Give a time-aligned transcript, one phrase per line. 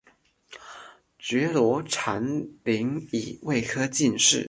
[1.19, 2.25] 觉罗长
[2.63, 4.39] 麟乙未科进士。